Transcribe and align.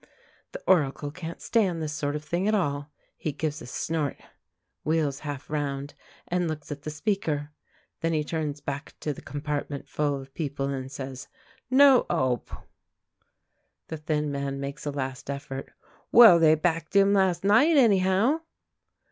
The 0.51 0.63
Oracle 0.65 1.11
can't 1.11 1.39
stand 1.43 1.79
this 1.79 1.93
sort 1.93 2.15
of 2.15 2.23
thing 2.25 2.47
at 2.47 2.55
all. 2.55 2.89
He 3.17 3.31
gives 3.31 3.61
a 3.61 3.67
snort, 3.67 4.17
wheels 4.83 5.19
half 5.19 5.47
round 5.47 5.93
and 6.27 6.47
looks 6.47 6.71
at 6.71 6.81
the 6.81 6.89
speaker. 6.89 7.51
Then 7.99 8.11
he 8.11 8.23
turns 8.23 8.61
back 8.61 8.95
to 9.01 9.13
the 9.13 9.21
compartment 9.21 9.87
full 9.87 10.19
of 10.19 10.33
people, 10.33 10.69
and 10.69 10.91
says: 10.91 11.27
"No 11.69 12.07
'ope." 12.09 12.49
The 13.89 13.97
thin 13.97 14.31
man 14.31 14.59
makes 14.59 14.87
a 14.87 14.91
last 14.91 15.29
effort. 15.29 15.71
"Well, 16.11 16.39
they 16.39 16.55
backed 16.55 16.95
him 16.95 17.13
last 17.13 17.43
night, 17.43 17.77
anyhow." 17.77 18.41